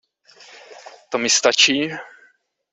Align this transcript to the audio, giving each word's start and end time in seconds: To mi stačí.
To 1.09 1.17
mi 1.21 1.29
stačí. 1.29 1.77